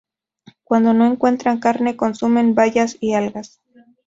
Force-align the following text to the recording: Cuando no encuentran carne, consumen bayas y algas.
Cuando 0.63 0.95
no 0.95 1.05
encuentran 1.05 1.59
carne, 1.59 1.95
consumen 1.95 2.55
bayas 2.55 2.97
y 2.99 3.13
algas. 3.13 3.61